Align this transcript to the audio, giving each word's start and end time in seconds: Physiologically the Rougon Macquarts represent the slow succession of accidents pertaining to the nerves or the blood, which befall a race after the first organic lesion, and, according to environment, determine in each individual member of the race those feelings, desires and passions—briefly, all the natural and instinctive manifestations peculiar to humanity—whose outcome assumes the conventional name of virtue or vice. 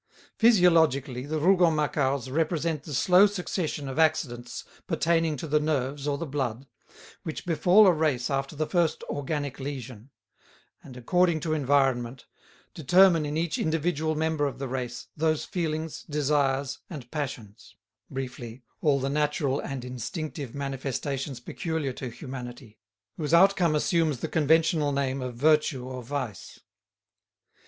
Physiologically 0.35 1.27
the 1.27 1.37
Rougon 1.37 1.75
Macquarts 1.75 2.27
represent 2.27 2.81
the 2.81 2.93
slow 2.95 3.27
succession 3.27 3.87
of 3.87 3.99
accidents 3.99 4.63
pertaining 4.87 5.37
to 5.37 5.45
the 5.45 5.59
nerves 5.59 6.07
or 6.07 6.17
the 6.17 6.25
blood, 6.25 6.65
which 7.21 7.45
befall 7.45 7.85
a 7.85 7.91
race 7.93 8.27
after 8.31 8.55
the 8.55 8.65
first 8.65 9.03
organic 9.11 9.59
lesion, 9.59 10.09
and, 10.81 10.97
according 10.97 11.39
to 11.41 11.53
environment, 11.53 12.25
determine 12.73 13.27
in 13.27 13.37
each 13.37 13.59
individual 13.59 14.15
member 14.15 14.47
of 14.47 14.57
the 14.57 14.67
race 14.67 15.05
those 15.15 15.45
feelings, 15.45 16.01
desires 16.09 16.79
and 16.89 17.11
passions—briefly, 17.11 18.63
all 18.81 18.99
the 18.99 19.07
natural 19.07 19.59
and 19.59 19.85
instinctive 19.85 20.55
manifestations 20.55 21.39
peculiar 21.39 21.93
to 21.93 22.09
humanity—whose 22.09 23.35
outcome 23.35 23.75
assumes 23.75 24.21
the 24.21 24.27
conventional 24.27 24.91
name 24.91 25.21
of 25.21 25.35
virtue 25.35 25.85
or 25.85 26.01
vice. 26.01 26.59